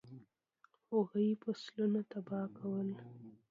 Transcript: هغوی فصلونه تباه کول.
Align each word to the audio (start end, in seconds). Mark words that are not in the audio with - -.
هغوی 0.91 1.29
فصلونه 1.43 1.99
تباه 2.11 2.47
کول. 2.57 2.89